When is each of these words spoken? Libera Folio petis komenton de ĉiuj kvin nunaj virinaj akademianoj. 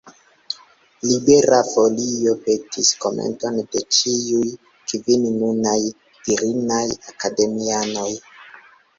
Libera 1.09 1.57
Folio 1.71 2.31
petis 2.45 2.87
komenton 3.03 3.59
de 3.75 3.83
ĉiuj 3.97 4.47
kvin 4.93 5.27
nunaj 5.35 5.75
virinaj 6.29 6.81
akademianoj. 7.13 8.09